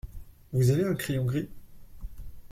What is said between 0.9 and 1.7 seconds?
crayon gris?